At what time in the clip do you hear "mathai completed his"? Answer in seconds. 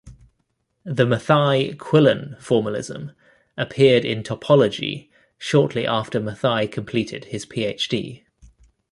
6.19-7.45